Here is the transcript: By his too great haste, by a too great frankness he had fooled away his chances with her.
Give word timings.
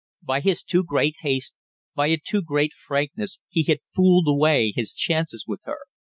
By 0.23 0.39
his 0.39 0.63
too 0.63 0.83
great 0.83 1.13
haste, 1.21 1.53
by 1.93 2.07
a 2.07 2.17
too 2.17 2.41
great 2.41 2.73
frankness 2.73 3.39
he 3.49 3.61
had 3.65 3.81
fooled 3.95 4.27
away 4.27 4.73
his 4.75 4.95
chances 4.95 5.45
with 5.47 5.59
her. 5.65 5.77